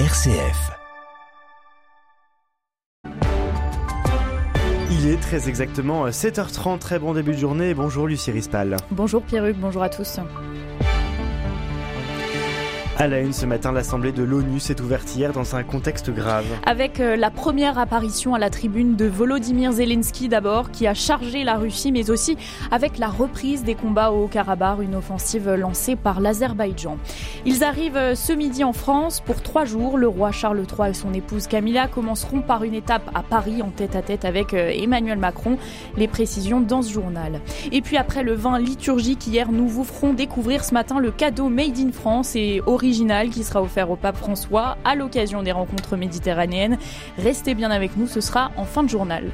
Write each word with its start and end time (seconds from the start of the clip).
RCF. 0.00 0.72
Il 4.90 5.06
est 5.06 5.20
très 5.20 5.48
exactement 5.48 6.08
7h30, 6.08 6.80
très 6.80 6.98
bon 6.98 7.14
début 7.14 7.30
de 7.30 7.36
journée. 7.36 7.74
Bonjour 7.74 8.08
Lucie 8.08 8.32
Rispal. 8.32 8.76
Bonjour 8.90 9.22
Pierruc, 9.22 9.56
bonjour 9.56 9.84
à 9.84 9.88
tous. 9.88 10.18
À 12.96 13.08
la 13.08 13.18
une 13.18 13.32
ce 13.32 13.44
matin, 13.44 13.72
l'Assemblée 13.72 14.12
de 14.12 14.22
l'ONU 14.22 14.60
s'est 14.60 14.80
ouverte 14.80 15.16
hier 15.16 15.32
dans 15.32 15.56
un 15.56 15.64
contexte 15.64 16.10
grave. 16.10 16.44
Avec 16.64 17.00
euh, 17.00 17.16
la 17.16 17.32
première 17.32 17.76
apparition 17.76 18.36
à 18.36 18.38
la 18.38 18.50
tribune 18.50 18.94
de 18.94 19.06
Volodymyr 19.06 19.72
Zelensky 19.72 20.28
d'abord, 20.28 20.70
qui 20.70 20.86
a 20.86 20.94
chargé 20.94 21.42
la 21.42 21.56
Russie, 21.56 21.90
mais 21.90 22.08
aussi 22.08 22.36
avec 22.70 22.98
la 22.98 23.08
reprise 23.08 23.64
des 23.64 23.74
combats 23.74 24.12
au 24.12 24.24
Haut-Karabakh, 24.24 24.78
une 24.80 24.94
offensive 24.94 25.50
lancée 25.54 25.96
par 25.96 26.20
l'Azerbaïdjan. 26.20 26.96
Ils 27.44 27.64
arrivent 27.64 27.96
euh, 27.96 28.14
ce 28.14 28.32
midi 28.32 28.62
en 28.62 28.72
France 28.72 29.20
pour 29.20 29.42
trois 29.42 29.64
jours. 29.64 29.98
Le 29.98 30.06
roi 30.06 30.30
Charles 30.30 30.60
III 30.60 30.90
et 30.90 30.94
son 30.94 31.12
épouse 31.14 31.48
Camilla 31.48 31.88
commenceront 31.88 32.42
par 32.42 32.62
une 32.62 32.74
étape 32.74 33.10
à 33.12 33.24
Paris 33.24 33.60
en 33.60 33.70
tête-à-tête 33.70 34.24
avec 34.24 34.54
euh, 34.54 34.70
Emmanuel 34.72 35.18
Macron. 35.18 35.58
Les 35.96 36.06
précisions 36.06 36.60
dans 36.60 36.82
ce 36.82 36.92
journal. 36.92 37.40
Et 37.72 37.82
puis 37.82 37.96
après 37.96 38.22
le 38.22 38.34
vin 38.34 38.60
liturgique, 38.60 39.26
hier, 39.26 39.50
nous 39.50 39.66
vous 39.66 39.82
ferons 39.82 40.12
découvrir 40.12 40.64
ce 40.64 40.74
matin 40.74 41.00
le 41.00 41.10
cadeau 41.10 41.48
Made 41.48 41.76
in 41.76 41.90
France 41.90 42.36
et 42.36 42.62
qui 43.30 43.42
sera 43.42 43.60
offert 43.60 43.90
au 43.90 43.96
pape 43.96 44.16
François 44.16 44.76
à 44.84 44.94
l'occasion 44.94 45.42
des 45.42 45.52
rencontres 45.52 45.96
méditerranéennes. 45.96 46.78
Restez 47.18 47.54
bien 47.54 47.70
avec 47.70 47.96
nous, 47.96 48.06
ce 48.06 48.20
sera 48.20 48.52
en 48.56 48.64
fin 48.64 48.84
de 48.84 48.88
journal. 48.88 49.30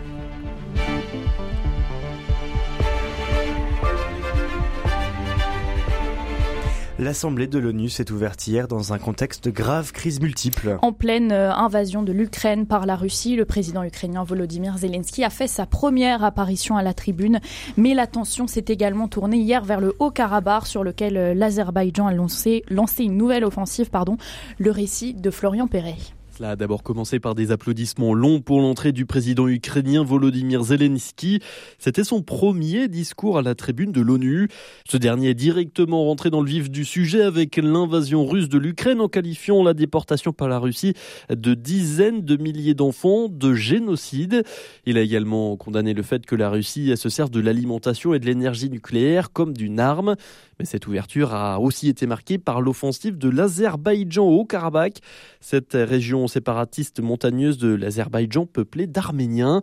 L'Assemblée 7.00 7.46
de 7.46 7.58
l'ONU 7.58 7.88
s'est 7.88 8.12
ouverte 8.12 8.46
hier 8.46 8.68
dans 8.68 8.92
un 8.92 8.98
contexte 8.98 9.46
de 9.46 9.50
grave 9.50 9.90
crise 9.90 10.20
multiple. 10.20 10.76
En 10.82 10.92
pleine 10.92 11.32
euh, 11.32 11.50
invasion 11.50 12.02
de 12.02 12.12
l'Ukraine 12.12 12.66
par 12.66 12.84
la 12.84 12.94
Russie, 12.94 13.36
le 13.36 13.46
président 13.46 13.82
ukrainien 13.82 14.22
Volodymyr 14.22 14.76
Zelensky 14.76 15.24
a 15.24 15.30
fait 15.30 15.46
sa 15.46 15.64
première 15.64 16.22
apparition 16.22 16.76
à 16.76 16.82
la 16.82 16.92
tribune, 16.92 17.40
mais 17.78 17.94
l'attention 17.94 18.46
s'est 18.46 18.66
également 18.68 19.08
tournée 19.08 19.38
hier 19.38 19.64
vers 19.64 19.80
le 19.80 19.96
Haut-Karabakh 19.98 20.66
sur 20.66 20.84
lequel 20.84 21.16
euh, 21.16 21.32
l'Azerbaïdjan 21.32 22.06
a 22.06 22.12
lancé, 22.12 22.64
lancé 22.68 23.04
une 23.04 23.16
nouvelle 23.16 23.46
offensive, 23.46 23.88
pardon, 23.88 24.18
le 24.58 24.70
récit 24.70 25.14
de 25.14 25.30
Florian 25.30 25.68
Perret. 25.68 25.96
Cela 26.40 26.52
a 26.52 26.56
d'abord 26.56 26.82
commencé 26.82 27.20
par 27.20 27.34
des 27.34 27.52
applaudissements 27.52 28.14
longs 28.14 28.40
pour 28.40 28.62
l'entrée 28.62 28.92
du 28.92 29.04
président 29.04 29.46
ukrainien 29.46 30.02
Volodymyr 30.02 30.62
Zelensky. 30.62 31.40
C'était 31.78 32.02
son 32.02 32.22
premier 32.22 32.88
discours 32.88 33.36
à 33.36 33.42
la 33.42 33.54
tribune 33.54 33.92
de 33.92 34.00
l'ONU. 34.00 34.48
Ce 34.88 34.96
dernier 34.96 35.28
est 35.28 35.34
directement 35.34 36.02
rentré 36.02 36.30
dans 36.30 36.40
le 36.40 36.48
vif 36.48 36.70
du 36.70 36.86
sujet 36.86 37.20
avec 37.20 37.58
l'invasion 37.58 38.24
russe 38.24 38.48
de 38.48 38.56
l'Ukraine 38.56 39.02
en 39.02 39.08
qualifiant 39.08 39.62
la 39.62 39.74
déportation 39.74 40.32
par 40.32 40.48
la 40.48 40.58
Russie 40.58 40.94
de 41.28 41.52
dizaines 41.52 42.22
de 42.22 42.38
milliers 42.38 42.72
d'enfants 42.72 43.28
de 43.28 43.52
génocide. 43.52 44.42
Il 44.86 44.96
a 44.96 45.02
également 45.02 45.58
condamné 45.58 45.92
le 45.92 46.02
fait 46.02 46.24
que 46.24 46.36
la 46.36 46.48
Russie 46.48 46.96
se 46.96 47.10
serve 47.10 47.28
de 47.28 47.40
l'alimentation 47.40 48.14
et 48.14 48.18
de 48.18 48.24
l'énergie 48.24 48.70
nucléaire 48.70 49.30
comme 49.30 49.52
d'une 49.52 49.78
arme. 49.78 50.16
Mais 50.58 50.64
cette 50.64 50.86
ouverture 50.86 51.34
a 51.34 51.58
aussi 51.58 51.88
été 51.88 52.06
marquée 52.06 52.38
par 52.38 52.60
l'offensive 52.60 53.18
de 53.18 53.28
l'Azerbaïdjan 53.28 54.26
au 54.26 54.44
Karabakh, 54.44 55.00
cette 55.40 55.72
région 55.72 56.28
séparatiste 56.30 57.00
montagneuse 57.00 57.58
de 57.58 57.74
l'Azerbaïdjan 57.74 58.46
peuplée 58.46 58.86
d'Arméniens. 58.86 59.60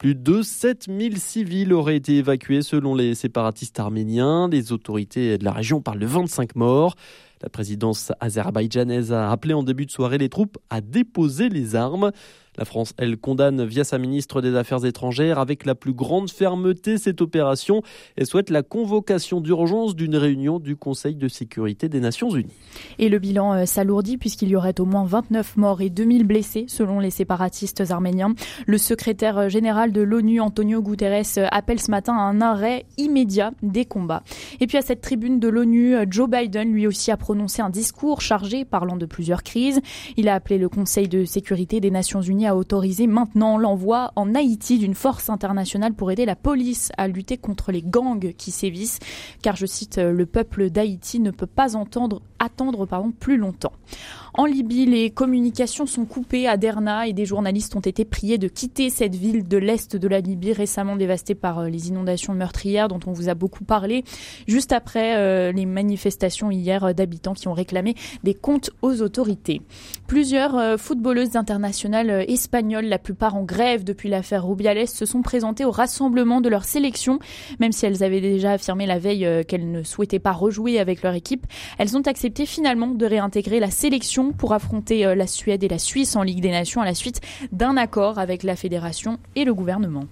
Plus 0.00 0.14
de 0.14 0.40
7000 0.40 1.20
civils 1.20 1.74
auraient 1.74 1.96
été 1.96 2.16
évacués 2.16 2.62
selon 2.62 2.94
les 2.94 3.14
séparatistes 3.14 3.78
arméniens. 3.78 4.48
Les 4.48 4.72
autorités 4.72 5.36
de 5.36 5.44
la 5.44 5.52
région 5.52 5.82
parlent 5.82 5.98
de 5.98 6.06
25 6.06 6.56
morts. 6.56 6.96
La 7.42 7.50
présidence 7.50 8.10
azerbaïdjanaise 8.18 9.12
a 9.12 9.30
appelé 9.30 9.52
en 9.52 9.62
début 9.62 9.84
de 9.84 9.90
soirée 9.90 10.16
les 10.16 10.30
troupes 10.30 10.56
à 10.70 10.80
déposer 10.80 11.50
les 11.50 11.76
armes. 11.76 12.12
La 12.58 12.64
France, 12.66 12.92
elle, 12.98 13.16
condamne 13.16 13.64
via 13.64 13.84
sa 13.84 13.96
ministre 13.96 14.42
des 14.42 14.54
Affaires 14.56 14.84
étrangères 14.84 15.38
avec 15.38 15.64
la 15.64 15.74
plus 15.74 15.94
grande 15.94 16.30
fermeté 16.30 16.98
cette 16.98 17.22
opération 17.22 17.80
et 18.18 18.26
souhaite 18.26 18.50
la 18.50 18.62
convocation 18.62 19.40
d'urgence 19.40 19.94
d'une 19.94 20.16
réunion 20.16 20.58
du 20.58 20.76
Conseil 20.76 21.14
de 21.14 21.28
sécurité 21.28 21.88
des 21.88 22.00
Nations 22.00 22.28
Unies. 22.28 22.52
Et 22.98 23.08
le 23.08 23.18
bilan 23.18 23.54
euh, 23.54 23.64
s'alourdit 23.64 24.18
puisqu'il 24.18 24.48
y 24.48 24.56
aurait 24.56 24.78
au 24.80 24.84
moins 24.84 25.04
29 25.04 25.56
morts 25.56 25.80
et 25.80 25.88
2000 25.88 26.24
blessés 26.24 26.64
selon 26.68 26.98
les 26.98 27.10
séparatistes 27.10 27.84
arméniens. 27.90 28.34
Le 28.66 28.76
secrétaire 28.76 29.38
euh, 29.38 29.48
de 29.90 30.00
l'ONU, 30.00 30.40
Antonio 30.40 30.82
Guterres, 30.82 31.24
euh, 31.38 31.46
appelle 31.50 31.80
ce 31.80 31.90
matin 31.90 32.14
à 32.14 32.20
un 32.20 32.40
arrêt 32.40 32.86
immédiat 32.98 33.52
des 33.62 33.84
combats. 33.84 34.22
Et 34.60 34.66
puis 34.66 34.78
à 34.78 34.82
cette 34.82 35.00
tribune 35.00 35.40
de 35.40 35.48
l'ONU, 35.48 35.94
Joe 36.08 36.28
Biden 36.28 36.72
lui 36.72 36.86
aussi 36.86 37.10
a 37.10 37.16
prononcé 37.16 37.62
un 37.62 37.70
discours 37.70 38.20
chargé 38.20 38.64
parlant 38.64 38.96
de 38.96 39.06
plusieurs 39.06 39.42
crises. 39.42 39.80
Il 40.16 40.28
a 40.28 40.34
appelé 40.34 40.58
le 40.58 40.68
Conseil 40.68 41.08
de 41.08 41.24
sécurité 41.24 41.80
des 41.80 41.90
Nations 41.90 42.20
Unies 42.20 42.46
à 42.46 42.56
autoriser 42.56 43.06
maintenant 43.06 43.58
l'envoi 43.58 44.12
en 44.16 44.34
Haïti 44.34 44.78
d'une 44.78 44.94
force 44.94 45.30
internationale 45.30 45.94
pour 45.94 46.10
aider 46.10 46.24
la 46.24 46.36
police 46.36 46.92
à 46.96 47.08
lutter 47.08 47.36
contre 47.36 47.72
les 47.72 47.82
gangs 47.82 48.32
qui 48.36 48.50
sévissent, 48.50 48.98
car 49.42 49.56
je 49.56 49.66
cite, 49.66 49.98
le 49.98 50.26
peuple 50.26 50.70
d'Haïti 50.70 51.20
ne 51.20 51.30
peut 51.30 51.46
pas 51.46 51.76
attendre 52.38 52.86
plus 53.18 53.36
longtemps. 53.36 53.72
En 54.34 54.44
Libye, 54.44 54.86
les 54.86 55.10
communications 55.10 55.86
sont 55.86 56.04
coupées 56.04 56.46
à 56.46 56.56
Derna 56.56 57.08
et 57.08 57.12
des 57.12 57.26
journalistes 57.26 57.74
ont 57.74 57.80
été 57.80 58.04
priés 58.04 58.38
de 58.38 58.46
quitter 58.46 58.88
cette 58.88 59.16
ville 59.16 59.48
de 59.48 59.56
l'est 59.56 59.96
de 59.96 60.08
la 60.08 60.20
Libye 60.20 60.52
récemment 60.52 60.94
dévastée 60.94 61.34
par 61.34 61.58
euh, 61.58 61.68
les 61.68 61.88
inondations 61.88 62.32
meurtrières 62.32 62.86
dont 62.86 63.00
on 63.06 63.12
vous 63.12 63.28
a 63.28 63.34
beaucoup 63.34 63.64
parlé, 63.64 64.04
juste 64.46 64.72
après 64.72 65.16
euh, 65.16 65.50
les 65.50 65.66
manifestations 65.66 66.52
hier 66.52 66.84
euh, 66.84 66.92
d'habitants 66.92 67.34
qui 67.34 67.48
ont 67.48 67.52
réclamé 67.52 67.96
des 68.22 68.34
comptes 68.34 68.70
aux 68.82 69.02
autorités. 69.02 69.62
Plusieurs 70.06 70.78
footballeuses 70.78 71.36
internationales 71.36 72.24
espagnoles, 72.28 72.86
la 72.86 72.98
plupart 72.98 73.36
en 73.36 73.42
grève 73.42 73.84
depuis 73.84 74.08
l'affaire 74.08 74.46
Rubiales, 74.46 74.86
se 74.86 75.06
sont 75.06 75.22
présentées 75.22 75.64
au 75.64 75.70
rassemblement 75.70 76.40
de 76.40 76.48
leur 76.48 76.64
sélection, 76.64 77.18
même 77.58 77.72
si 77.72 77.86
elles 77.86 78.02
avaient 78.02 78.20
déjà 78.20 78.52
affirmé 78.52 78.86
la 78.86 78.98
veille 78.98 79.44
qu'elles 79.46 79.70
ne 79.70 79.82
souhaitaient 79.82 80.18
pas 80.18 80.32
rejouer 80.32 80.78
avec 80.78 81.02
leur 81.02 81.14
équipe. 81.14 81.46
Elles 81.78 81.96
ont 81.96 82.02
accepté 82.02 82.46
finalement 82.46 82.88
de 82.88 83.06
réintégrer 83.06 83.60
la 83.60 83.70
sélection 83.70 84.19
pour 84.28 84.52
affronter 84.52 85.06
euh, 85.06 85.14
la 85.14 85.26
Suède 85.26 85.64
et 85.64 85.68
la 85.68 85.78
Suisse 85.78 86.16
en 86.16 86.22
Ligue 86.22 86.40
des 86.40 86.50
Nations 86.50 86.80
à 86.80 86.84
la 86.84 86.94
suite 86.94 87.20
d'un 87.52 87.76
accord 87.76 88.18
avec 88.18 88.42
la 88.42 88.56
fédération 88.56 89.18
et 89.36 89.44
le 89.44 89.54
gouvernement. 89.54 90.04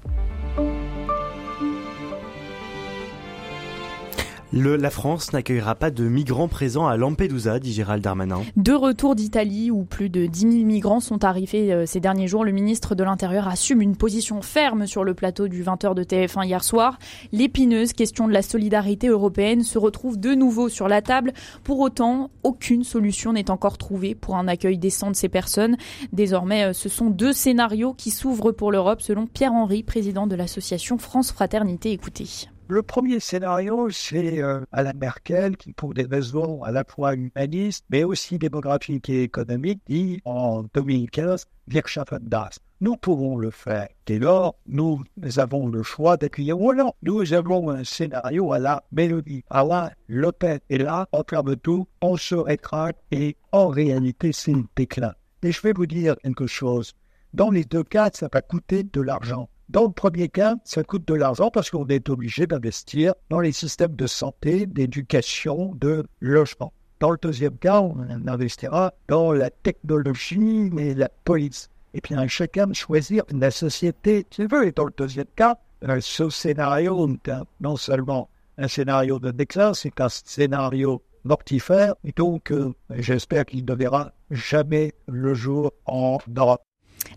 La 4.53 4.91
France 4.91 5.33
n'accueillera 5.33 5.75
pas 5.75 5.91
de 5.91 6.05
migrants 6.05 6.49
présents 6.49 6.87
à 6.87 6.97
Lampedusa, 6.97 7.59
dit 7.59 7.73
Gérald 7.73 8.03
Darmanin. 8.03 8.43
De 8.57 8.73
retour 8.73 9.15
d'Italie, 9.15 9.71
où 9.71 9.85
plus 9.85 10.09
de 10.09 10.27
10 10.27 10.41
000 10.41 10.53
migrants 10.65 11.01
sont 11.01 11.25
arrivés 11.25 11.73
euh, 11.73 11.87
ces 11.87 12.01
derniers 12.01 12.29
jours, 12.29 12.45
le 12.45 12.53
ministre 12.53 12.95
de 12.95 13.05
l'Intérieur 13.05 13.49
assume 13.49 13.83
une 13.83 13.97
position 13.97 14.43
ferme 14.43 14.87
sur 14.87 15.05
le 15.05 15.15
plateau 15.15 15.49
du 15.49 15.63
20h 15.63 15.95
de 15.95 16.03
TF1 16.03 16.47
hier 16.47 16.65
soir. 16.65 16.99
L'épineuse 17.33 17.93
question 17.93 18.27
de 18.27 18.33
la 18.33 18.43
solidarité 18.43 19.09
européenne 19.09 19.63
se 19.63 19.79
retrouve 19.79 20.19
de 20.19 20.35
nouveau 20.35 20.69
sur 20.69 20.89
la 20.89 21.03
table. 21.03 21.33
Pour 21.65 21.81
autant, 21.81 22.31
aucune 22.43 22.85
solution 22.85 23.33
n'est 23.33 23.51
encore 23.51 23.79
trouvée 23.79 24.15
pour 24.15 24.37
un 24.37 24.49
accueil 24.49 24.79
décent 24.79 25.11
de 25.11 25.17
ces 25.17 25.29
personnes. 25.29 25.77
Désormais, 26.13 26.65
euh, 26.65 26.73
ce 26.73 26.89
sont 26.89 27.11
deux 27.11 27.33
scénarios 27.33 27.95
qui 27.95 28.11
s'ouvrent 28.11 28.53
pour 28.53 28.73
l'Europe, 28.73 29.03
selon 29.03 29.27
Pierre-Henri, 29.27 29.83
président 29.83 30.27
de 30.27 30.37
l'association 30.37 30.99
France 30.99 31.33
Fraternité. 31.33 31.93
Écoutez. 31.93 32.49
Le 32.71 32.83
premier 32.83 33.19
scénario, 33.19 33.89
c'est 33.89 34.43
euh, 34.43 34.61
Alain 34.73 34.93
Merkel 34.93 35.57
qui, 35.57 35.73
pour 35.73 35.95
des 35.95 36.05
raisons 36.05 36.63
à 36.63 36.71
la 36.71 36.85
fois 36.85 37.15
humanistes, 37.15 37.87
mais 37.89 38.05
aussi 38.05 38.37
démographiques 38.39 39.09
et 39.09 39.23
économiques, 39.23 39.81
dit 39.89 40.21
en 40.27 40.65
2015 40.75 41.47
Wir 41.67 41.89
schaffen 41.89 42.19
das. 42.21 42.59
Nous 42.83 42.97
pouvons 42.99 43.39
le 43.39 43.51
faire. 43.51 43.89
Dès 44.05 44.19
lors, 44.19 44.55
nous 44.67 45.03
avons 45.39 45.69
le 45.69 45.83
choix 45.83 46.19
d'accueillir 46.19 46.61
ou 46.61 46.75
non. 46.75 46.93
Nous 47.01 47.33
avons 47.33 47.71
un 47.71 47.85
scénario 47.85 48.53
à 48.53 48.59
la 48.59 48.85
mélodie, 48.93 49.45
à 49.49 49.65
la 49.65 49.95
Lopez. 50.07 50.59
Et 50.69 50.77
là, 50.77 51.09
on 51.13 51.25
ferme 51.27 51.57
tout, 51.57 51.89
on 52.03 52.19
se 52.19 52.35
rétracte 52.35 53.01
et 53.11 53.39
en 53.51 53.69
réalité, 53.69 54.33
c'est 54.33 54.53
le 54.53 54.65
déclin. 54.77 55.15
Et 55.43 55.53
je 55.53 55.63
vais 55.63 55.73
vous 55.73 55.87
dire 55.87 56.17
quelque 56.23 56.47
chose. 56.47 56.93
Dans 57.33 57.51
les 57.51 57.65
deux 57.65 57.85
cas, 57.85 58.11
ça 58.13 58.29
va 58.31 58.43
coûter 58.43 58.83
de 58.83 59.01
l'argent. 59.01 59.49
Dans 59.69 59.85
le 59.85 59.91
premier 59.91 60.31
cas, 60.31 60.55
ça 60.65 60.83
coûte 60.83 61.07
de 61.07 61.13
l'argent 61.13 61.51
parce 61.51 61.71
qu'on 61.71 61.87
est 61.89 62.09
obligé 62.09 62.47
d'investir 62.47 63.13
dans 63.29 63.41
les 63.41 63.53
systèmes 63.53 63.97
de 63.97 64.07
santé, 64.07 64.65
d'éducation, 64.65 65.75
de 65.75 66.07
logement. 66.21 66.73
Dans 67.01 67.11
le 67.11 67.19
deuxième 67.21 67.59
cas, 67.59 67.83
on 67.83 67.97
investira 68.27 68.95
dans 69.09 69.33
la 69.33 69.51
technologie 69.51 70.71
et 70.79 70.95
la 70.95 71.11
police. 71.11 71.69
Et 71.93 72.01
bien, 72.01 72.27
chacun 72.29 72.67
de 72.67 72.75
choisir 72.75 73.25
la 73.31 73.51
société 73.51 74.25
qu'il 74.31 74.49
veut. 74.49 74.67
Et 74.67 74.73
dans 74.73 74.87
le 74.87 74.95
deuxième 74.97 75.27
cas, 75.37 75.59
ce 76.01 76.31
scénario 76.31 77.07
est 77.27 77.31
non 77.61 77.77
seulement 77.77 78.31
un 78.57 78.69
scénario 78.69 79.19
de 79.19 79.31
déclin, 79.31 79.75
c'est 79.75 80.01
un 80.01 80.09
scénario 80.09 81.03
mortifère. 81.25 81.95
Et 82.05 82.13
donc, 82.13 82.51
euh, 82.53 82.73
j'espère 82.91 83.45
qu'il 83.45 83.67
ne 83.67 83.75
verra 83.75 84.13
jamais 84.31 84.95
le 85.07 85.35
jour 85.35 85.73
en 85.85 86.19
Europe. 86.35 86.63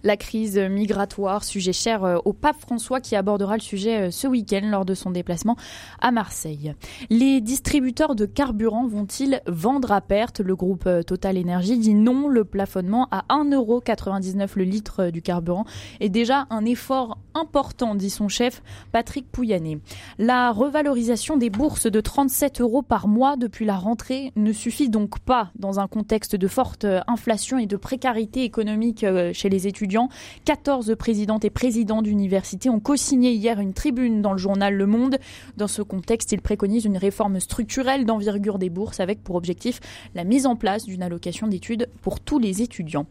La 0.03 0.17
crise 0.17 0.57
migratoire, 0.57 1.43
sujet 1.43 1.73
cher 1.73 2.03
euh, 2.03 2.17
au 2.25 2.33
pape 2.33 2.59
François 2.59 3.01
qui 3.01 3.15
abordera 3.15 3.55
le 3.55 3.61
sujet 3.61 4.07
euh, 4.07 4.11
ce 4.11 4.27
week-end 4.27 4.61
lors 4.63 4.83
de 4.83 4.95
son 4.95 5.11
déplacement 5.11 5.55
à 5.99 6.11
Marseille. 6.11 6.73
Les 7.11 7.39
distributeurs 7.39 8.15
de 8.15 8.25
carburant 8.25 8.87
vont-ils 8.87 9.41
vendre 9.45 9.91
à 9.91 10.01
perte? 10.01 10.39
Le 10.39 10.55
groupe 10.55 10.87
euh, 10.87 11.03
Total 11.03 11.37
Energy 11.37 11.77
dit 11.77 11.93
non. 11.93 12.27
Le 12.27 12.45
plafonnement 12.45 13.07
à 13.11 13.25
1,99€ 13.29 14.49
le 14.55 14.63
litre 14.63 15.07
du 15.07 15.21
carburant 15.21 15.65
est 15.99 16.09
déjà 16.09 16.47
un 16.49 16.65
effort 16.65 17.19
important, 17.35 17.93
dit 17.93 18.09
son 18.09 18.27
chef 18.27 18.63
Patrick 18.91 19.31
Pouyanné. 19.31 19.79
La 20.17 20.51
revalorisation 20.51 21.37
des 21.37 21.49
bourses 21.49 21.85
de 21.85 22.01
37 22.01 22.61
euros 22.61 22.81
par 22.81 23.07
mois 23.07 23.37
depuis 23.37 23.65
la 23.65 23.75
rentrée 23.75 24.31
ne 24.35 24.51
suffit 24.51 24.89
donc 24.89 25.19
pas 25.19 25.51
dans 25.55 25.79
un 25.79 25.87
contexte 25.87 26.35
de 26.35 26.47
forte 26.47 26.85
inflation 27.07 27.59
et 27.59 27.67
de 27.67 27.77
précarité 27.77 28.43
économique 28.43 29.05
chez 29.33 29.49
les 29.49 29.67
étudiants 29.67 29.70
14 30.45 30.95
présidentes 30.97 31.45
et 31.45 31.49
présidents 31.49 32.01
d'universités 32.01 32.69
ont 32.69 32.79
co-signé 32.79 33.31
hier 33.33 33.59
une 33.59 33.73
tribune 33.73 34.21
dans 34.21 34.31
le 34.31 34.37
journal 34.37 34.73
Le 34.75 34.85
Monde. 34.85 35.17
Dans 35.57 35.67
ce 35.67 35.81
contexte, 35.81 36.31
ils 36.31 36.41
préconisent 36.41 36.85
une 36.85 36.97
réforme 36.97 37.39
structurelle 37.39 38.05
d'envergure 38.05 38.59
des 38.59 38.69
bourses 38.69 38.99
avec 38.99 39.23
pour 39.23 39.35
objectif 39.35 39.79
la 40.15 40.23
mise 40.23 40.45
en 40.45 40.55
place 40.55 40.85
d'une 40.85 41.03
allocation 41.03 41.47
d'études 41.47 41.89
pour 42.01 42.19
tous 42.19 42.39
les 42.39 42.61
étudiants. 42.61 43.05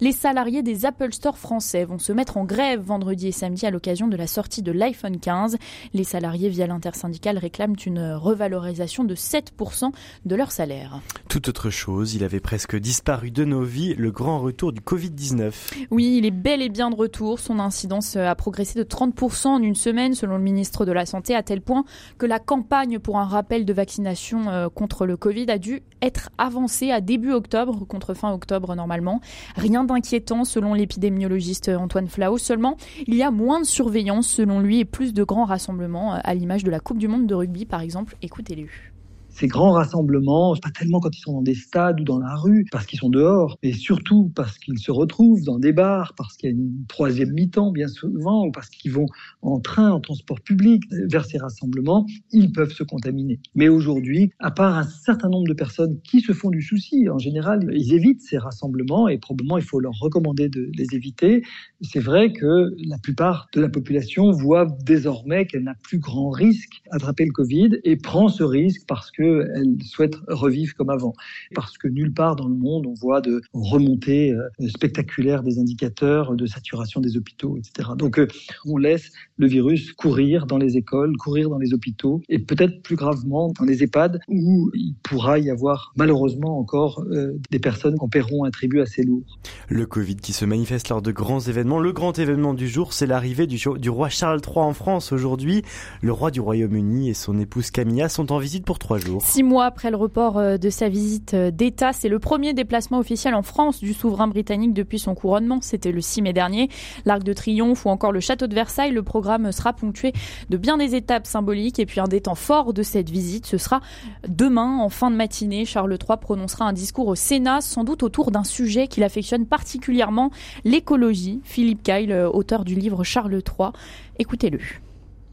Les 0.00 0.12
salariés 0.12 0.62
des 0.62 0.86
Apple 0.86 1.12
Store 1.12 1.38
français 1.38 1.84
vont 1.84 1.98
se 1.98 2.12
mettre 2.12 2.36
en 2.36 2.44
grève 2.44 2.80
vendredi 2.80 3.28
et 3.28 3.32
samedi 3.32 3.66
à 3.66 3.70
l'occasion 3.70 4.08
de 4.08 4.16
la 4.16 4.26
sortie 4.26 4.62
de 4.62 4.72
l'iPhone 4.72 5.18
15. 5.18 5.56
Les 5.92 6.04
salariés 6.04 6.48
via 6.48 6.66
l'intersyndicale 6.66 7.38
réclament 7.38 7.76
une 7.86 8.12
revalorisation 8.12 9.04
de 9.04 9.14
7% 9.14 9.90
de 10.24 10.36
leur 10.36 10.52
salaire. 10.52 11.00
Tout 11.28 11.48
autre 11.48 11.70
chose, 11.70 12.14
il 12.14 12.24
avait 12.24 12.40
presque 12.40 12.76
disparu 12.76 13.30
de 13.30 13.44
nos 13.44 13.62
vies, 13.62 13.94
le 13.94 14.10
grand 14.10 14.38
retour 14.38 14.72
du 14.72 14.80
Covid-19. 14.80 15.52
Oui, 15.90 16.03
il 16.06 16.26
est 16.26 16.30
bel 16.30 16.62
et 16.62 16.68
bien 16.68 16.90
de 16.90 16.94
retour. 16.94 17.38
Son 17.38 17.58
incidence 17.58 18.16
a 18.16 18.34
progressé 18.34 18.78
de 18.78 18.84
30% 18.84 19.48
en 19.48 19.62
une 19.62 19.74
semaine, 19.74 20.14
selon 20.14 20.36
le 20.36 20.42
ministre 20.42 20.84
de 20.84 20.92
la 20.92 21.06
Santé, 21.06 21.34
à 21.34 21.42
tel 21.42 21.60
point 21.60 21.84
que 22.18 22.26
la 22.26 22.38
campagne 22.38 22.98
pour 22.98 23.18
un 23.18 23.24
rappel 23.24 23.64
de 23.64 23.72
vaccination 23.72 24.48
euh, 24.48 24.68
contre 24.68 25.06
le 25.06 25.16
Covid 25.16 25.50
a 25.50 25.58
dû 25.58 25.82
être 26.02 26.30
avancée 26.38 26.90
à 26.90 27.00
début 27.00 27.32
octobre, 27.32 27.84
contre 27.86 28.14
fin 28.14 28.32
octobre 28.32 28.74
normalement. 28.74 29.20
Rien 29.56 29.84
d'inquiétant, 29.84 30.44
selon 30.44 30.74
l'épidémiologiste 30.74 31.68
Antoine 31.68 32.08
Flau. 32.08 32.38
Seulement, 32.38 32.76
il 33.06 33.14
y 33.14 33.22
a 33.22 33.30
moins 33.30 33.60
de 33.60 33.66
surveillance, 33.66 34.28
selon 34.28 34.60
lui, 34.60 34.80
et 34.80 34.84
plus 34.84 35.14
de 35.14 35.24
grands 35.24 35.44
rassemblements, 35.44 36.14
à 36.14 36.34
l'image 36.34 36.64
de 36.64 36.70
la 36.70 36.80
Coupe 36.80 36.98
du 36.98 37.08
Monde 37.08 37.26
de 37.26 37.34
rugby, 37.34 37.64
par 37.64 37.80
exemple. 37.80 38.16
Écoutez-le 38.22 38.93
ces 39.34 39.48
grands 39.48 39.72
rassemblements, 39.72 40.54
pas 40.62 40.70
tellement 40.70 41.00
quand 41.00 41.14
ils 41.14 41.20
sont 41.20 41.32
dans 41.32 41.42
des 41.42 41.54
stades 41.54 42.00
ou 42.00 42.04
dans 42.04 42.18
la 42.18 42.34
rue, 42.36 42.66
parce 42.70 42.86
qu'ils 42.86 42.98
sont 42.98 43.10
dehors, 43.10 43.58
mais 43.62 43.72
surtout 43.72 44.30
parce 44.34 44.58
qu'ils 44.58 44.78
se 44.78 44.90
retrouvent 44.90 45.42
dans 45.42 45.58
des 45.58 45.72
bars, 45.72 46.14
parce 46.16 46.36
qu'il 46.36 46.50
y 46.50 46.52
a 46.52 46.56
une 46.56 46.84
troisième 46.88 47.32
mi-temps 47.32 47.72
bien 47.72 47.88
souvent, 47.88 48.46
ou 48.46 48.52
parce 48.52 48.68
qu'ils 48.68 48.92
vont 48.92 49.06
en 49.42 49.60
train, 49.60 49.90
en 49.90 50.00
transport 50.00 50.40
public 50.40 50.84
vers 51.08 51.24
ces 51.24 51.38
rassemblements, 51.38 52.06
ils 52.32 52.52
peuvent 52.52 52.72
se 52.72 52.84
contaminer. 52.84 53.40
Mais 53.54 53.68
aujourd'hui, 53.68 54.30
à 54.38 54.50
part 54.50 54.76
un 54.78 54.84
certain 54.84 55.28
nombre 55.28 55.48
de 55.48 55.54
personnes 55.54 55.98
qui 56.02 56.20
se 56.20 56.32
font 56.32 56.50
du 56.50 56.62
souci, 56.62 57.08
en 57.08 57.18
général, 57.18 57.68
ils 57.74 57.92
évitent 57.92 58.22
ces 58.22 58.38
rassemblements 58.38 59.08
et 59.08 59.18
probablement 59.18 59.58
il 59.58 59.64
faut 59.64 59.80
leur 59.80 59.94
recommander 60.00 60.48
de 60.48 60.70
les 60.76 60.94
éviter. 60.94 61.42
C'est 61.82 62.00
vrai 62.00 62.32
que 62.32 62.74
la 62.86 62.98
plupart 62.98 63.48
de 63.54 63.60
la 63.60 63.68
population 63.68 64.30
voit 64.30 64.66
désormais 64.84 65.46
qu'elle 65.46 65.64
n'a 65.64 65.74
plus 65.82 65.98
grand 65.98 66.30
risque 66.30 66.82
d'attraper 66.92 67.24
le 67.24 67.32
Covid 67.32 67.70
et 67.84 67.96
prend 67.96 68.28
ce 68.28 68.42
risque 68.44 68.82
parce 68.86 69.10
que 69.10 69.23
elle 69.24 69.82
souhaite 69.82 70.16
revivre 70.28 70.74
comme 70.74 70.90
avant. 70.90 71.14
Parce 71.54 71.78
que 71.78 71.88
nulle 71.88 72.12
part 72.12 72.36
dans 72.36 72.48
le 72.48 72.54
monde 72.54 72.86
on 72.86 72.94
voit 72.94 73.20
de 73.20 73.42
remontées 73.52 74.32
euh, 74.32 74.68
spectaculaires 74.68 75.42
des 75.42 75.58
indicateurs 75.58 76.34
de 76.34 76.46
saturation 76.46 77.00
des 77.00 77.16
hôpitaux, 77.16 77.56
etc. 77.56 77.90
Donc 77.96 78.18
euh, 78.18 78.26
on 78.66 78.76
laisse 78.76 79.12
le 79.36 79.46
virus 79.46 79.92
courir 79.92 80.46
dans 80.46 80.58
les 80.58 80.76
écoles, 80.76 81.16
courir 81.16 81.50
dans 81.50 81.58
les 81.58 81.74
hôpitaux 81.74 82.22
et 82.28 82.38
peut-être 82.38 82.82
plus 82.82 82.96
gravement 82.96 83.52
dans 83.58 83.64
les 83.64 83.82
EHPAD 83.82 84.20
où 84.28 84.70
il 84.74 84.94
pourra 85.02 85.38
y 85.38 85.50
avoir 85.50 85.92
malheureusement 85.96 86.58
encore 86.58 87.04
euh, 87.10 87.38
des 87.50 87.58
personnes 87.58 87.94
qui 87.94 88.04
en 88.04 88.08
paieront 88.08 88.44
un 88.44 88.50
tribut 88.50 88.80
assez 88.80 89.02
lourd. 89.02 89.38
Le 89.68 89.86
Covid 89.86 90.16
qui 90.16 90.32
se 90.32 90.44
manifeste 90.44 90.88
lors 90.88 91.02
de 91.02 91.12
grands 91.12 91.40
événements. 91.40 91.80
Le 91.80 91.92
grand 91.92 92.18
événement 92.18 92.54
du 92.54 92.68
jour, 92.68 92.92
c'est 92.92 93.06
l'arrivée 93.06 93.46
du, 93.46 93.88
roi 93.88 94.08
Charles 94.08 94.40
III 94.46 94.58
en 94.58 94.74
France 94.74 95.12
aujourd'hui. 95.12 95.62
Le 96.02 96.12
roi 96.12 96.30
du 96.30 96.40
Royaume-Uni 96.40 97.10
et 97.10 97.14
son 97.14 97.38
épouse 97.38 97.70
Camilla 97.70 98.08
sont 98.08 98.32
en 98.32 98.38
visite 98.38 98.64
pour 98.64 98.78
trois 98.78 98.98
jours. 98.98 99.13
Six 99.20 99.42
mois 99.42 99.66
après 99.66 99.90
le 99.90 99.96
report 99.96 100.38
euh, 100.38 100.56
de 100.56 100.70
sa 100.70 100.88
visite 100.88 101.34
euh, 101.34 101.50
d'État, 101.50 101.92
c'est 101.92 102.08
le 102.08 102.18
premier 102.18 102.54
déplacement 102.54 102.98
officiel 102.98 103.34
en 103.34 103.42
France 103.42 103.80
du 103.80 103.92
souverain 103.92 104.28
britannique 104.28 104.72
depuis 104.72 104.98
son 104.98 105.14
couronnement. 105.14 105.58
C'était 105.60 105.92
le 105.92 106.00
6 106.00 106.22
mai 106.22 106.32
dernier. 106.32 106.68
L'Arc 107.04 107.22
de 107.22 107.32
Triomphe 107.32 107.86
ou 107.86 107.90
encore 107.90 108.12
le 108.12 108.20
Château 108.20 108.46
de 108.46 108.54
Versailles, 108.54 108.92
le 108.92 109.02
programme 109.02 109.52
sera 109.52 109.72
ponctué 109.72 110.12
de 110.50 110.56
bien 110.56 110.76
des 110.76 110.94
étapes 110.94 111.26
symboliques. 111.26 111.78
Et 111.78 111.86
puis 111.86 112.00
un 112.00 112.08
des 112.08 112.22
temps 112.22 112.34
forts 112.34 112.72
de 112.72 112.82
cette 112.82 113.10
visite, 113.10 113.46
ce 113.46 113.58
sera 113.58 113.80
demain, 114.28 114.78
en 114.78 114.88
fin 114.88 115.10
de 115.10 115.16
matinée. 115.16 115.64
Charles 115.64 115.92
III 115.92 116.18
prononcera 116.20 116.64
un 116.64 116.72
discours 116.72 117.08
au 117.08 117.14
Sénat, 117.14 117.60
sans 117.60 117.84
doute 117.84 118.02
autour 118.02 118.30
d'un 118.30 118.44
sujet 118.44 118.88
qu'il 118.88 119.04
affectionne 119.04 119.46
particulièrement, 119.46 120.30
l'écologie. 120.64 121.40
Philippe 121.44 121.82
Kyle, 121.82 122.12
euh, 122.12 122.28
auteur 122.28 122.64
du 122.64 122.74
livre 122.74 123.04
Charles 123.04 123.34
III. 123.34 123.70
Écoutez-le 124.18 124.58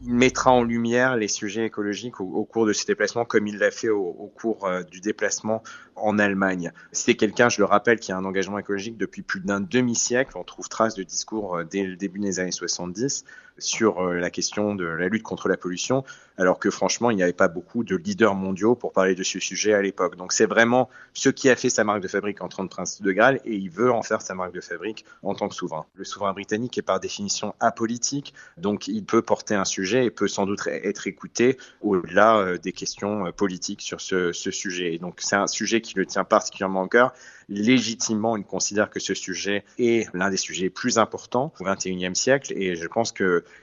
il 0.04 0.14
mettra 0.14 0.50
en 0.50 0.62
lumière 0.62 1.16
les 1.16 1.28
sujets 1.28 1.66
écologiques 1.66 2.20
au, 2.20 2.44
cours 2.44 2.66
de 2.66 2.72
ses 2.72 2.86
déplacements, 2.86 3.24
comme 3.24 3.46
il 3.46 3.58
l'a 3.58 3.70
fait 3.70 3.88
au, 3.88 4.32
cours 4.34 4.66
euh, 4.66 4.82
du 4.82 5.00
déplacement 5.00 5.62
en 5.94 6.18
Allemagne. 6.18 6.72
C'est 6.90 7.14
quelqu'un, 7.14 7.48
je 7.48 7.58
le 7.58 7.64
rappelle, 7.64 8.00
qui 8.00 8.12
a 8.12 8.16
un 8.16 8.24
engagement 8.24 8.58
écologique 8.58 8.96
depuis 8.96 9.22
plus 9.22 9.40
d'un 9.40 9.60
demi-siècle. 9.60 10.36
On 10.36 10.44
trouve 10.44 10.68
trace 10.68 10.94
de 10.94 11.02
discours 11.02 11.56
euh, 11.56 11.64
dès 11.64 11.84
le 11.84 11.96
début 11.96 12.18
des 12.18 12.40
années 12.40 12.50
70 12.50 13.24
sur 13.58 14.00
euh, 14.00 14.18
la 14.18 14.30
question 14.30 14.74
de 14.74 14.84
la 14.84 15.08
lutte 15.08 15.22
contre 15.22 15.48
la 15.48 15.56
pollution, 15.56 16.04
alors 16.38 16.58
que 16.58 16.70
franchement, 16.70 17.10
il 17.10 17.16
n'y 17.16 17.22
avait 17.22 17.32
pas 17.32 17.48
beaucoup 17.48 17.84
de 17.84 17.96
leaders 17.96 18.34
mondiaux 18.34 18.74
pour 18.74 18.92
parler 18.92 19.14
de 19.14 19.22
ce 19.22 19.38
sujet 19.38 19.74
à 19.74 19.82
l'époque. 19.82 20.16
Donc 20.16 20.32
c'est 20.32 20.46
vraiment 20.46 20.88
ce 21.14 21.28
qui 21.28 21.48
a 21.50 21.56
fait 21.56 21.70
sa 21.70 21.84
marque 21.84 22.02
de 22.02 22.08
fabrique 22.08 22.42
en 22.42 22.48
tant 22.48 22.66
que 22.66 22.70
prince 22.72 23.02
de 23.02 23.12
Galles 23.12 23.40
et 23.44 23.54
il 23.54 23.70
veut 23.70 23.92
en 23.92 24.02
faire 24.02 24.22
sa 24.22 24.34
marque 24.34 24.52
de 24.52 24.60
fabrique 24.60 25.04
en 25.22 25.34
tant 25.34 25.48
que 25.48 25.54
souverain. 25.54 25.86
Le 25.94 26.04
souverain 26.04 26.32
britannique 26.32 26.78
est 26.78 26.82
par 26.82 27.00
définition 27.00 27.54
apolitique, 27.60 28.34
donc 28.56 28.88
il 28.88 29.04
peut 29.04 29.22
porter 29.22 29.54
un 29.54 29.64
sujet 29.64 30.06
et 30.06 30.10
peut 30.10 30.28
sans 30.28 30.46
doute 30.46 30.66
être 30.66 31.06
écouté 31.06 31.58
au-delà 31.80 32.38
euh, 32.38 32.58
des 32.58 32.72
questions 32.72 33.26
euh, 33.26 33.32
politiques 33.32 33.82
sur 33.82 34.00
ce, 34.00 34.32
sujet. 34.32 34.94
Et 34.94 34.98
donc 34.98 35.16
c'est 35.18 35.36
un 35.36 35.46
sujet 35.46 35.80
qui 35.80 35.94
le 35.96 36.06
tient 36.06 36.24
particulièrement 36.24 36.82
au 36.82 36.88
cœur 36.88 37.12
légitimement, 37.48 38.36
il 38.36 38.44
considère 38.44 38.90
que 38.90 39.00
ce 39.00 39.14
sujet 39.14 39.64
est 39.78 40.08
l'un 40.14 40.30
des 40.30 40.36
sujets 40.36 40.70
plus 40.70 40.98
importants 40.98 41.52
au 41.60 41.64
XXIe 41.64 42.14
siècle 42.14 42.52
et 42.56 42.76
je 42.76 42.86
pense 42.86 43.12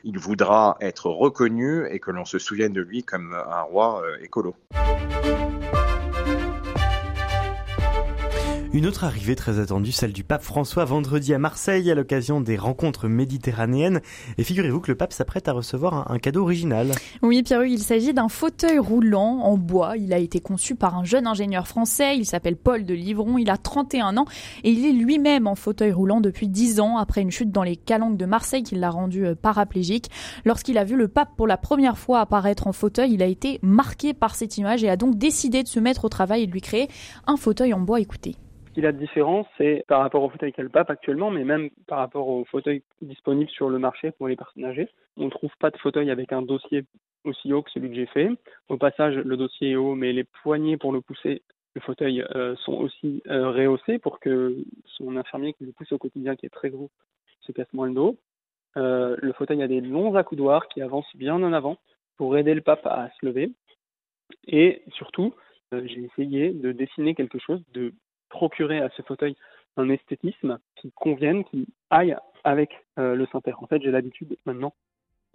qu'il 0.01 0.17
voudra 0.19 0.77
être 0.81 1.07
reconnu 1.09 1.85
et 1.89 1.99
que 1.99 2.11
l'on 2.11 2.25
se 2.25 2.39
souvienne 2.39 2.73
de 2.73 2.81
lui 2.81 3.03
comme 3.03 3.33
un 3.33 3.61
roi 3.61 4.01
euh, 4.03 4.17
écolo. 4.23 4.55
Une 8.79 8.87
autre 8.87 9.03
arrivée 9.03 9.35
très 9.35 9.59
attendue, 9.59 9.91
celle 9.91 10.13
du 10.13 10.23
pape 10.23 10.41
François 10.41 10.85
vendredi 10.85 11.33
à 11.33 11.37
Marseille 11.37 11.91
à 11.91 11.95
l'occasion 11.95 12.39
des 12.39 12.55
rencontres 12.55 13.09
méditerranéennes. 13.09 13.99
Et 14.37 14.45
figurez-vous 14.45 14.79
que 14.79 14.89
le 14.89 14.95
pape 14.95 15.11
s'apprête 15.11 15.49
à 15.49 15.51
recevoir 15.51 16.09
un, 16.09 16.17
cadeau 16.17 16.43
original. 16.43 16.93
Oui, 17.21 17.43
Pierre, 17.43 17.65
il 17.65 17.79
s'agit 17.79 18.13
d'un 18.13 18.29
fauteuil 18.29 18.79
roulant 18.79 19.41
en 19.41 19.57
bois. 19.57 19.97
Il 19.97 20.13
a 20.13 20.17
été 20.17 20.39
conçu 20.39 20.75
par 20.75 20.97
un 20.97 21.03
jeune 21.03 21.27
ingénieur 21.27 21.67
français. 21.67 22.15
Il 22.15 22.25
s'appelle 22.25 22.55
Paul 22.55 22.85
de 22.85 22.93
Livron. 22.93 23.37
Il 23.37 23.49
a 23.49 23.57
31 23.57 24.15
ans 24.15 24.23
et 24.63 24.71
il 24.71 24.85
est 24.85 24.93
lui-même 24.93 25.45
en 25.45 25.55
fauteuil 25.55 25.91
roulant 25.91 26.21
depuis 26.21 26.47
10 26.47 26.79
ans 26.79 26.97
après 26.97 27.19
une 27.19 27.31
chute 27.31 27.51
dans 27.51 27.63
les 27.63 27.75
calanques 27.75 28.15
de 28.15 28.25
Marseille 28.25 28.63
qui 28.63 28.75
l'a 28.75 28.91
rendu 28.91 29.25
euh, 29.25 29.35
paraplégique. 29.35 30.09
Lorsqu'il 30.45 30.77
a 30.77 30.85
vu 30.85 30.95
le 30.95 31.09
pape 31.09 31.35
pour 31.35 31.47
la 31.47 31.57
première 31.57 31.97
fois 31.97 32.21
apparaître 32.21 32.65
en 32.65 32.71
fauteuil, 32.71 33.11
il 33.11 33.23
a 33.23 33.27
été 33.27 33.59
marqué 33.61 34.13
par 34.13 34.35
cette 34.35 34.57
image 34.57 34.85
et 34.85 34.89
a 34.89 34.95
donc 34.95 35.17
décidé 35.17 35.63
de 35.63 35.67
se 35.67 35.81
mettre 35.81 36.05
au 36.05 36.09
travail 36.09 36.43
et 36.43 36.47
de 36.47 36.53
lui 36.53 36.61
créer 36.61 36.87
un 37.27 37.35
fauteuil 37.35 37.73
en 37.73 37.81
bois. 37.81 37.99
Écoutez. 37.99 38.37
Ce 38.69 38.73
qu'il 38.75 38.85
a 38.85 38.91
de 38.91 38.99
différent, 38.99 39.47
c'est 39.57 39.83
par 39.87 39.99
rapport 40.01 40.21
au 40.21 40.29
fauteuil 40.29 40.53
qu'a 40.53 40.61
le 40.61 40.69
pape 40.69 40.91
actuellement, 40.91 41.31
mais 41.31 41.43
même 41.43 41.71
par 41.87 41.97
rapport 41.97 42.27
au 42.27 42.45
fauteuil 42.45 42.83
disponible 43.01 43.49
sur 43.49 43.67
le 43.67 43.79
marché 43.79 44.11
pour 44.11 44.27
les 44.27 44.35
personnes 44.35 44.63
âgées. 44.63 44.87
On 45.17 45.25
ne 45.25 45.31
trouve 45.31 45.51
pas 45.59 45.71
de 45.71 45.77
fauteuil 45.77 46.11
avec 46.11 46.31
un 46.31 46.43
dossier 46.43 46.85
aussi 47.23 47.51
haut 47.51 47.63
que 47.63 47.71
celui 47.71 47.89
que 47.89 47.95
j'ai 47.95 48.05
fait. 48.05 48.29
Au 48.69 48.77
passage, 48.77 49.15
le 49.15 49.37
dossier 49.37 49.71
est 49.71 49.75
haut, 49.75 49.95
mais 49.95 50.13
les 50.13 50.23
poignées 50.23 50.77
pour 50.77 50.91
le 50.91 51.01
pousser, 51.01 51.41
le 51.73 51.81
fauteuil, 51.81 52.23
euh, 52.35 52.55
sont 52.57 52.73
aussi 52.73 53.23
euh, 53.27 53.49
rehaussés 53.49 53.97
pour 53.97 54.19
que 54.19 54.55
son 54.85 55.17
infirmier 55.17 55.53
qui 55.53 55.65
le 55.65 55.71
pousse 55.71 55.91
au 55.91 55.97
quotidien, 55.97 56.35
qui 56.35 56.45
est 56.45 56.49
très 56.49 56.69
gros, 56.69 56.91
se 57.41 57.51
casse 57.51 57.73
moins 57.73 57.87
le 57.87 57.95
dos. 57.95 58.17
Euh, 58.77 59.17
le 59.19 59.33
fauteuil 59.33 59.63
a 59.63 59.67
des 59.67 59.81
longs 59.81 60.13
accoudoirs 60.13 60.67
qui 60.67 60.83
avancent 60.83 61.15
bien 61.15 61.33
en 61.33 61.53
avant 61.53 61.77
pour 62.17 62.37
aider 62.37 62.53
le 62.53 62.61
pape 62.61 62.85
à 62.85 63.09
se 63.19 63.25
lever. 63.25 63.51
Et 64.45 64.83
surtout, 64.93 65.33
j'ai 65.71 66.03
essayé 66.03 66.51
de 66.51 66.71
dessiner 66.71 67.15
quelque 67.15 67.39
chose 67.39 67.63
de 67.73 67.93
procurer 68.39 68.79
à 68.79 68.89
ce 68.95 69.01
fauteuil 69.01 69.35
un 69.75 69.89
esthétisme 69.89 70.59
qui 70.77 70.93
convienne, 70.93 71.43
qui 71.43 71.67
aille 71.89 72.15
avec 72.45 72.69
euh, 72.97 73.13
le 73.13 73.25
Saint-Père. 73.33 73.61
En 73.61 73.67
fait, 73.67 73.81
j'ai 73.81 73.91
l'habitude 73.91 74.37
maintenant 74.45 74.73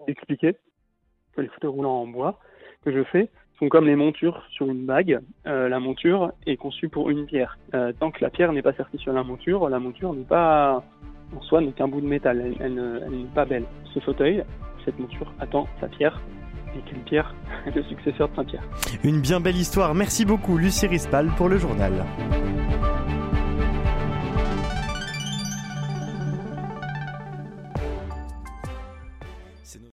d'expliquer 0.07 0.57
que 1.35 1.43
les 1.43 1.49
fauteuils 1.49 1.71
roulants 1.71 2.01
en 2.01 2.07
bois 2.07 2.39
que 2.83 2.91
je 2.91 3.05
fais 3.05 3.29
sont 3.59 3.69
comme 3.69 3.87
les 3.87 3.95
montures 3.95 4.43
sur 4.53 4.71
une 4.71 4.87
bague. 4.87 5.21
Euh, 5.47 5.69
la 5.69 5.81
monture 5.81 6.33
est 6.47 6.57
conçue 6.57 6.89
pour 6.89 7.11
une 7.11 7.27
pierre. 7.27 7.59
Euh, 7.75 7.93
tant 7.93 8.11
que 8.11 8.25
la 8.25 8.31
pierre 8.31 8.55
n'est 8.55 8.63
pas 8.63 8.73
sertie 8.73 8.97
sur 8.97 9.13
la 9.13 9.23
monture, 9.23 9.69
la 9.69 9.79
monture 9.79 10.15
n'est 10.15 10.25
pas 10.25 10.83
en 11.37 11.43
soi 11.43 11.61
n'est 11.61 11.73
qu'un 11.73 11.89
bout 11.89 12.01
de 12.01 12.07
métal, 12.07 12.55
elle, 12.59 12.75
n'est 12.75 13.35
pas 13.35 13.45
belle. 13.45 13.67
Ce 13.93 14.01
fauteuil, 14.01 14.45
cette 14.87 14.99
monture 14.99 15.31
attend 15.41 15.69
sa 15.79 15.89
pierre. 15.89 16.19
Et 16.77 16.83
quelle 16.89 17.01
pierre 17.01 17.35
Le 17.75 17.83
successeur 17.85 18.29
de 18.29 18.37
Saint-Pierre. 18.37 18.63
Une 19.03 19.21
bien 19.21 19.41
belle 19.41 19.57
histoire. 19.57 19.95
Merci 19.95 20.25
beaucoup, 20.25 20.59
Lucie 20.59 20.87
Rispal, 20.87 21.29
pour 21.37 21.49
le 21.49 21.59
journal. 21.59 22.05